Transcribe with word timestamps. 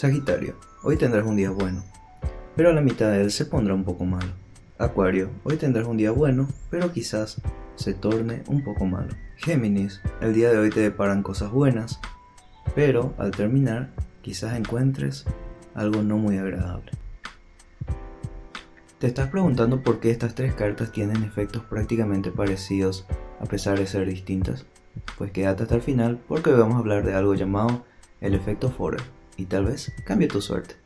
Sagitario, 0.00 0.54
hoy 0.82 0.96
tendrás 0.96 1.26
un 1.26 1.36
día 1.36 1.50
bueno, 1.50 1.84
pero 2.56 2.70
a 2.70 2.72
la 2.72 2.80
mitad 2.80 3.10
de 3.10 3.20
él 3.20 3.30
se 3.30 3.44
pondrá 3.44 3.74
un 3.74 3.84
poco 3.84 4.06
malo. 4.06 4.30
Acuario, 4.78 5.28
hoy 5.44 5.58
tendrás 5.58 5.86
un 5.86 5.98
día 5.98 6.10
bueno, 6.10 6.48
pero 6.70 6.90
quizás 6.90 7.38
se 7.74 7.92
torne 7.92 8.42
un 8.46 8.64
poco 8.64 8.86
malo. 8.86 9.10
Géminis, 9.36 10.00
el 10.22 10.32
día 10.32 10.50
de 10.50 10.56
hoy 10.56 10.70
te 10.70 10.80
deparan 10.80 11.22
cosas 11.22 11.50
buenas, 11.50 12.00
pero 12.74 13.12
al 13.18 13.30
terminar 13.32 13.90
quizás 14.22 14.56
encuentres 14.56 15.26
algo 15.74 16.00
no 16.00 16.16
muy 16.16 16.38
agradable. 16.38 16.92
Te 19.00 19.06
estás 19.06 19.28
preguntando 19.28 19.82
por 19.82 20.00
qué 20.00 20.12
estas 20.12 20.34
tres 20.34 20.54
cartas 20.54 20.92
tienen 20.92 21.24
efectos 21.24 21.62
prácticamente 21.64 22.30
parecidos 22.30 23.06
a 23.38 23.44
pesar 23.44 23.78
de 23.78 23.86
ser 23.86 24.06
distintas. 24.06 24.64
Pues 25.18 25.30
quédate 25.30 25.64
hasta 25.64 25.74
el 25.74 25.82
final 25.82 26.18
porque 26.26 26.48
hoy 26.48 26.58
vamos 26.58 26.76
a 26.76 26.78
hablar 26.78 27.04
de 27.04 27.12
algo 27.12 27.34
llamado 27.34 27.84
el 28.22 28.32
efecto 28.32 28.70
Forer 28.70 29.19
y 29.40 29.46
tal 29.46 29.64
vez 29.64 29.92
cambie 30.04 30.28
tu 30.28 30.40
suerte. 30.40 30.76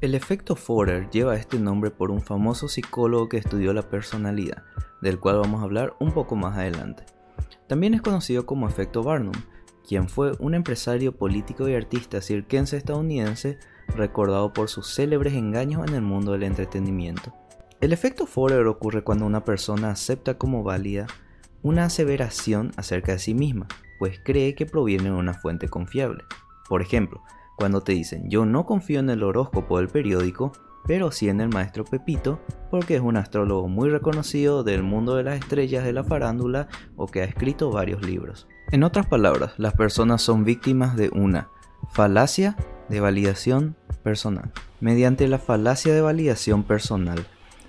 El 0.00 0.14
efecto 0.14 0.56
Forer 0.56 1.10
lleva 1.10 1.36
este 1.36 1.58
nombre 1.58 1.90
por 1.90 2.10
un 2.10 2.22
famoso 2.22 2.68
psicólogo 2.68 3.28
que 3.28 3.36
estudió 3.36 3.74
la 3.74 3.90
personalidad, 3.90 4.62
del 5.02 5.20
cual 5.20 5.36
vamos 5.36 5.60
a 5.60 5.64
hablar 5.64 5.94
un 6.00 6.12
poco 6.12 6.36
más 6.36 6.56
adelante. 6.56 7.04
También 7.66 7.92
es 7.92 8.00
conocido 8.00 8.46
como 8.46 8.66
efecto 8.66 9.02
Barnum, 9.02 9.34
quien 9.86 10.08
fue 10.08 10.32
un 10.38 10.54
empresario 10.54 11.16
político 11.16 11.68
y 11.68 11.74
artista 11.74 12.22
cirquense 12.22 12.78
estadounidense 12.78 13.58
recordado 13.88 14.52
por 14.54 14.68
sus 14.68 14.94
célebres 14.94 15.34
engaños 15.34 15.86
en 15.86 15.94
el 15.94 16.02
mundo 16.02 16.32
del 16.32 16.44
entretenimiento. 16.44 17.34
El 17.80 17.92
efecto 17.92 18.26
Forer 18.26 18.66
ocurre 18.66 19.02
cuando 19.02 19.26
una 19.26 19.44
persona 19.44 19.90
acepta 19.90 20.38
como 20.38 20.62
válida 20.62 21.06
una 21.62 21.84
aseveración 21.84 22.72
acerca 22.76 23.12
de 23.12 23.18
sí 23.18 23.34
misma, 23.34 23.66
pues 23.98 24.20
cree 24.24 24.54
que 24.54 24.66
proviene 24.66 25.04
de 25.04 25.10
una 25.10 25.34
fuente 25.34 25.68
confiable. 25.68 26.24
Por 26.68 26.82
ejemplo, 26.82 27.22
cuando 27.56 27.82
te 27.82 27.92
dicen 27.92 28.30
yo 28.30 28.46
no 28.46 28.64
confío 28.64 29.00
en 29.00 29.10
el 29.10 29.22
horóscopo 29.22 29.78
del 29.78 29.88
periódico, 29.88 30.52
pero 30.86 31.10
sí 31.10 31.28
en 31.28 31.40
el 31.40 31.50
maestro 31.50 31.84
Pepito, 31.84 32.40
porque 32.70 32.96
es 32.96 33.00
un 33.02 33.16
astrólogo 33.16 33.68
muy 33.68 33.90
reconocido 33.90 34.64
del 34.64 34.82
mundo 34.82 35.16
de 35.16 35.24
las 35.24 35.38
estrellas 35.38 35.84
de 35.84 35.92
la 35.92 36.04
farándula 36.04 36.68
o 36.96 37.06
que 37.06 37.20
ha 37.20 37.24
escrito 37.24 37.70
varios 37.70 38.04
libros. 38.04 38.48
En 38.70 38.82
otras 38.82 39.06
palabras, 39.06 39.52
las 39.58 39.74
personas 39.74 40.22
son 40.22 40.44
víctimas 40.44 40.96
de 40.96 41.10
una 41.10 41.48
falacia 41.92 42.56
de 42.88 43.00
validación 43.00 43.76
personal. 44.02 44.52
Mediante 44.80 45.28
la 45.28 45.38
falacia 45.38 45.92
de 45.92 46.00
validación 46.00 46.62
personal, 46.62 47.26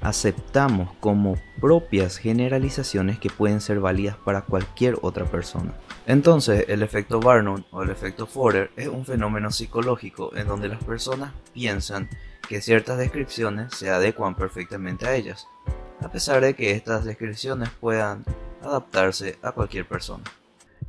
aceptamos 0.00 0.90
como 1.00 1.36
propias 1.62 2.18
generalizaciones 2.18 3.20
que 3.20 3.30
pueden 3.30 3.60
ser 3.60 3.78
válidas 3.78 4.16
para 4.16 4.42
cualquier 4.42 4.98
otra 5.00 5.26
persona. 5.26 5.72
Entonces, 6.08 6.64
el 6.66 6.82
efecto 6.82 7.20
Barnum 7.20 7.62
o 7.70 7.84
el 7.84 7.90
efecto 7.90 8.26
Forer 8.26 8.72
es 8.76 8.88
un 8.88 9.06
fenómeno 9.06 9.52
psicológico 9.52 10.34
en 10.34 10.48
donde 10.48 10.66
las 10.66 10.82
personas 10.82 11.32
piensan 11.54 12.10
que 12.48 12.60
ciertas 12.60 12.98
descripciones 12.98 13.74
se 13.74 13.90
adecuan 13.90 14.34
perfectamente 14.34 15.06
a 15.06 15.14
ellas, 15.14 15.46
a 16.00 16.10
pesar 16.10 16.40
de 16.40 16.54
que 16.54 16.72
estas 16.72 17.04
descripciones 17.04 17.70
puedan 17.80 18.24
adaptarse 18.60 19.38
a 19.40 19.52
cualquier 19.52 19.86
persona. 19.86 20.24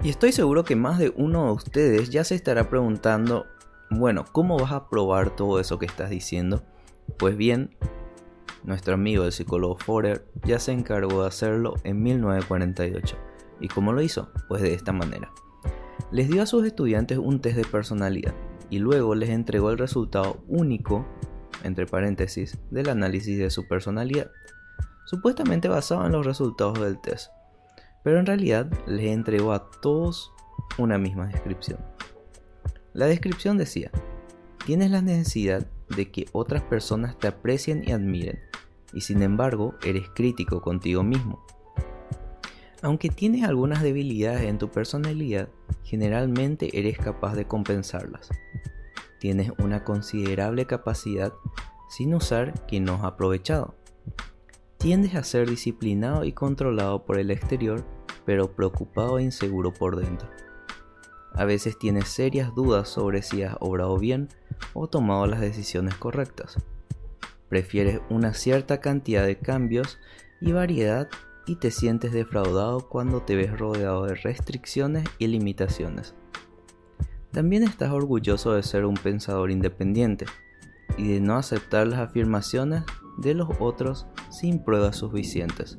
Y 0.03 0.09
estoy 0.09 0.31
seguro 0.31 0.63
que 0.63 0.75
más 0.75 0.97
de 0.97 1.13
uno 1.15 1.45
de 1.45 1.51
ustedes 1.51 2.09
ya 2.09 2.23
se 2.23 2.33
estará 2.33 2.71
preguntando, 2.71 3.45
bueno, 3.91 4.25
¿cómo 4.31 4.57
vas 4.57 4.71
a 4.71 4.89
probar 4.89 5.35
todo 5.35 5.59
eso 5.59 5.77
que 5.77 5.85
estás 5.85 6.09
diciendo? 6.09 6.63
Pues 7.19 7.37
bien, 7.37 7.75
nuestro 8.63 8.93
amigo 8.93 9.25
el 9.25 9.31
psicólogo 9.31 9.77
Forer 9.77 10.25
ya 10.45 10.59
se 10.59 10.71
encargó 10.71 11.21
de 11.21 11.27
hacerlo 11.27 11.75
en 11.83 12.01
1948. 12.01 13.17
¿Y 13.59 13.67
cómo 13.67 13.93
lo 13.93 14.01
hizo? 14.01 14.31
Pues 14.47 14.61
de 14.61 14.73
esta 14.73 14.93
manera. 14.93 15.31
Les 16.11 16.29
dio 16.29 16.41
a 16.41 16.45
sus 16.45 16.65
estudiantes 16.65 17.17
un 17.17 17.41
test 17.41 17.57
de 17.57 17.65
personalidad 17.65 18.33
y 18.69 18.79
luego 18.79 19.15
les 19.15 19.29
entregó 19.29 19.71
el 19.71 19.77
resultado 19.77 20.43
único, 20.47 21.05
entre 21.63 21.85
paréntesis, 21.85 22.57
del 22.71 22.89
análisis 22.89 23.37
de 23.37 23.49
su 23.49 23.67
personalidad, 23.67 24.31
supuestamente 25.05 25.67
basado 25.67 26.05
en 26.05 26.11
los 26.11 26.25
resultados 26.25 26.79
del 26.79 26.99
test, 26.99 27.31
pero 28.03 28.19
en 28.19 28.25
realidad 28.25 28.67
les 28.87 29.07
entregó 29.07 29.53
a 29.53 29.69
todos 29.81 30.31
una 30.77 30.97
misma 30.97 31.27
descripción. 31.27 31.79
La 32.93 33.05
descripción 33.05 33.57
decía, 33.57 33.91
tienes 34.65 34.91
la 34.91 35.01
necesidad 35.01 35.67
de 35.95 36.11
que 36.11 36.27
otras 36.31 36.63
personas 36.63 37.17
te 37.17 37.27
aprecien 37.27 37.83
y 37.87 37.91
admiren, 37.91 38.39
y 38.93 39.01
sin 39.01 39.21
embargo 39.21 39.75
eres 39.83 40.09
crítico 40.13 40.61
contigo 40.61 41.03
mismo. 41.03 41.45
Aunque 42.81 43.09
tienes 43.09 43.43
algunas 43.43 43.81
debilidades 43.81 44.43
en 44.43 44.57
tu 44.57 44.69
personalidad, 44.69 45.47
generalmente 45.83 46.77
eres 46.77 46.97
capaz 46.97 47.33
de 47.35 47.47
compensarlas. 47.47 48.29
Tienes 49.19 49.51
una 49.57 49.85
considerable 49.85 50.65
capacidad 50.65 51.31
sin 51.89 52.13
usar 52.13 52.65
que 52.65 52.81
no 52.81 52.95
has 52.95 53.05
aprovechado. 53.05 53.75
Tiendes 54.79 55.15
a 55.15 55.23
ser 55.23 55.49
disciplinado 55.49 56.25
y 56.25 56.33
controlado 56.33 57.05
por 57.05 57.17
el 57.17 57.31
exterior, 57.31 57.85
pero 58.25 58.53
preocupado 58.53 59.17
e 59.17 59.23
inseguro 59.23 59.73
por 59.73 59.95
dentro. 59.95 60.27
A 61.33 61.45
veces 61.45 61.79
tienes 61.79 62.09
serias 62.09 62.53
dudas 62.53 62.89
sobre 62.89 63.21
si 63.21 63.43
has 63.43 63.55
obrado 63.61 63.97
bien 63.97 64.27
o 64.73 64.87
tomado 64.87 65.25
las 65.25 65.39
decisiones 65.39 65.95
correctas. 65.95 66.57
Prefieres 67.53 68.01
una 68.09 68.33
cierta 68.33 68.79
cantidad 68.79 69.23
de 69.23 69.37
cambios 69.37 69.99
y 70.41 70.53
variedad 70.53 71.07
y 71.45 71.57
te 71.57 71.69
sientes 71.69 72.11
defraudado 72.11 72.89
cuando 72.89 73.21
te 73.21 73.35
ves 73.35 73.55
rodeado 73.55 74.07
de 74.07 74.15
restricciones 74.15 75.03
y 75.19 75.27
limitaciones. 75.27 76.15
También 77.29 77.61
estás 77.61 77.91
orgulloso 77.91 78.53
de 78.53 78.63
ser 78.63 78.85
un 78.85 78.95
pensador 78.95 79.51
independiente 79.51 80.25
y 80.97 81.07
de 81.09 81.21
no 81.21 81.35
aceptar 81.35 81.85
las 81.85 81.99
afirmaciones 81.99 82.85
de 83.19 83.35
los 83.35 83.49
otros 83.59 84.07
sin 84.31 84.63
pruebas 84.63 84.95
suficientes. 84.95 85.77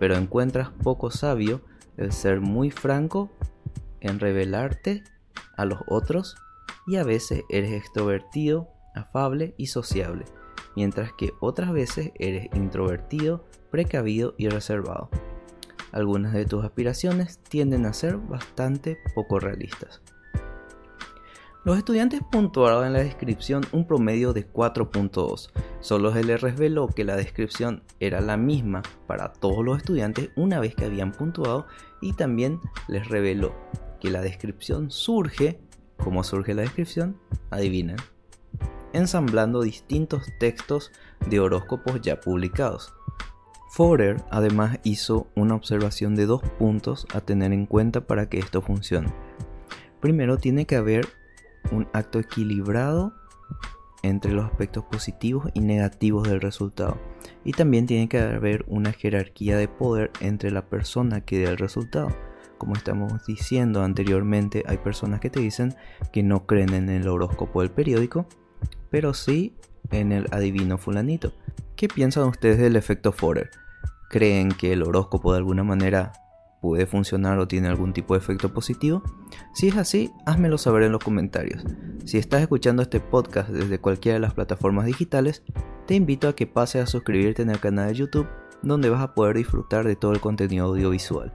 Pero 0.00 0.16
encuentras 0.16 0.70
poco 0.70 1.12
sabio 1.12 1.62
el 1.98 2.10
ser 2.10 2.40
muy 2.40 2.72
franco 2.72 3.30
en 4.00 4.18
revelarte 4.18 5.04
a 5.56 5.66
los 5.66 5.78
otros 5.86 6.34
y 6.88 6.96
a 6.96 7.04
veces 7.04 7.44
eres 7.48 7.74
extrovertido, 7.74 8.70
afable 8.96 9.54
y 9.56 9.68
sociable, 9.68 10.24
mientras 10.76 11.12
que 11.12 11.32
otras 11.40 11.72
veces 11.72 12.12
eres 12.16 12.48
introvertido, 12.54 13.44
precavido 13.70 14.34
y 14.38 14.48
reservado. 14.48 15.10
Algunas 15.92 16.32
de 16.32 16.44
tus 16.44 16.64
aspiraciones 16.64 17.38
tienden 17.38 17.86
a 17.86 17.92
ser 17.92 18.16
bastante 18.16 18.98
poco 19.14 19.40
realistas. 19.40 20.00
Los 21.62 21.76
estudiantes 21.76 22.22
puntuaron 22.32 22.86
en 22.86 22.94
la 22.94 23.00
descripción 23.00 23.62
un 23.72 23.86
promedio 23.86 24.32
de 24.32 24.50
4.2. 24.50 25.50
Solo 25.80 26.12
se 26.12 26.24
les 26.24 26.40
reveló 26.40 26.88
que 26.88 27.04
la 27.04 27.16
descripción 27.16 27.82
era 28.00 28.22
la 28.22 28.38
misma 28.38 28.80
para 29.06 29.34
todos 29.34 29.62
los 29.62 29.76
estudiantes 29.76 30.30
una 30.36 30.58
vez 30.58 30.74
que 30.74 30.86
habían 30.86 31.12
puntuado 31.12 31.66
y 32.00 32.14
también 32.14 32.60
les 32.88 33.08
reveló 33.08 33.54
que 34.00 34.10
la 34.10 34.22
descripción 34.22 34.90
surge, 34.90 35.60
¿cómo 35.98 36.24
surge 36.24 36.54
la 36.54 36.62
descripción? 36.62 37.20
Adivinen. 37.50 37.96
Ensamblando 38.92 39.62
distintos 39.62 40.32
textos 40.38 40.92
de 41.28 41.40
horóscopos 41.40 42.00
ya 42.00 42.20
publicados. 42.20 42.94
Forer 43.70 44.22
además 44.30 44.80
hizo 44.82 45.28
una 45.36 45.54
observación 45.54 46.16
de 46.16 46.26
dos 46.26 46.42
puntos 46.58 47.06
a 47.14 47.20
tener 47.20 47.52
en 47.52 47.66
cuenta 47.66 48.06
para 48.06 48.28
que 48.28 48.38
esto 48.38 48.62
funcione. 48.62 49.12
Primero 50.00 50.38
tiene 50.38 50.66
que 50.66 50.76
haber 50.76 51.06
un 51.70 51.86
acto 51.92 52.18
equilibrado 52.18 53.12
entre 54.02 54.32
los 54.32 54.46
aspectos 54.46 54.84
positivos 54.84 55.50
y 55.54 55.60
negativos 55.60 56.28
del 56.28 56.40
resultado. 56.40 56.98
Y 57.44 57.52
también 57.52 57.86
tiene 57.86 58.08
que 58.08 58.18
haber 58.18 58.64
una 58.66 58.92
jerarquía 58.92 59.56
de 59.56 59.68
poder 59.68 60.10
entre 60.20 60.50
la 60.50 60.68
persona 60.68 61.20
que 61.20 61.44
da 61.44 61.50
el 61.50 61.58
resultado 61.58 62.08
como 62.60 62.74
estamos 62.74 63.24
diciendo 63.26 63.82
anteriormente, 63.82 64.64
hay 64.66 64.76
personas 64.76 65.18
que 65.20 65.30
te 65.30 65.40
dicen 65.40 65.74
que 66.12 66.22
no 66.22 66.46
creen 66.46 66.74
en 66.74 66.90
el 66.90 67.08
horóscopo 67.08 67.62
del 67.62 67.70
periódico, 67.70 68.26
pero 68.90 69.14
sí 69.14 69.56
en 69.90 70.12
el 70.12 70.26
adivino 70.30 70.78
fulanito. 70.78 71.32
¿Qué 71.76 71.88
piensan 71.88 72.24
ustedes 72.24 72.58
del 72.58 72.76
efecto 72.76 73.12
Forer? 73.12 73.50
¿Creen 74.10 74.50
que 74.50 74.72
el 74.72 74.82
horóscopo 74.82 75.32
de 75.32 75.38
alguna 75.38 75.64
manera 75.64 76.12
puede 76.60 76.86
funcionar 76.86 77.38
o 77.38 77.48
tiene 77.48 77.68
algún 77.68 77.92
tipo 77.92 78.14
de 78.14 78.18
efecto 78.18 78.52
positivo? 78.52 79.02
Si 79.54 79.68
es 79.68 79.76
así, 79.76 80.10
házmelo 80.26 80.58
saber 80.58 80.82
en 80.82 80.92
los 80.92 81.02
comentarios. 81.02 81.64
Si 82.04 82.18
estás 82.18 82.42
escuchando 82.42 82.82
este 82.82 83.00
podcast 83.00 83.48
desde 83.48 83.78
cualquiera 83.78 84.14
de 84.14 84.20
las 84.20 84.34
plataformas 84.34 84.86
digitales, 84.86 85.42
te 85.86 85.94
invito 85.94 86.28
a 86.28 86.36
que 86.36 86.46
pases 86.46 86.82
a 86.82 86.86
suscribirte 86.86 87.42
en 87.42 87.50
el 87.50 87.60
canal 87.60 87.88
de 87.88 87.94
YouTube, 87.94 88.28
donde 88.62 88.90
vas 88.90 89.02
a 89.02 89.14
poder 89.14 89.36
disfrutar 89.36 89.86
de 89.86 89.96
todo 89.96 90.12
el 90.12 90.20
contenido 90.20 90.66
audiovisual. 90.66 91.32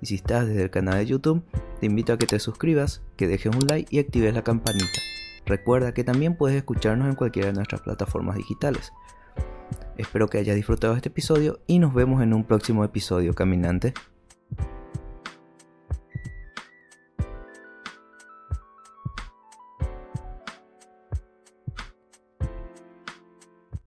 Y 0.00 0.06
si 0.06 0.16
estás 0.16 0.46
desde 0.46 0.64
el 0.64 0.70
canal 0.70 0.98
de 0.98 1.06
YouTube, 1.06 1.42
te 1.80 1.86
invito 1.86 2.12
a 2.12 2.18
que 2.18 2.26
te 2.26 2.38
suscribas, 2.38 3.02
que 3.16 3.26
dejes 3.26 3.54
un 3.54 3.66
like 3.66 3.94
y 3.94 3.98
actives 3.98 4.34
la 4.34 4.42
campanita. 4.42 5.00
Recuerda 5.46 5.94
que 5.94 6.04
también 6.04 6.36
puedes 6.36 6.56
escucharnos 6.56 7.08
en 7.08 7.14
cualquiera 7.14 7.48
de 7.48 7.54
nuestras 7.54 7.80
plataformas 7.80 8.36
digitales. 8.36 8.92
Espero 9.96 10.28
que 10.28 10.38
hayas 10.38 10.56
disfrutado 10.56 10.94
este 10.94 11.08
episodio 11.08 11.60
y 11.66 11.78
nos 11.78 11.94
vemos 11.94 12.22
en 12.22 12.34
un 12.34 12.44
próximo 12.44 12.84
episodio, 12.84 13.32
caminante. 13.32 13.94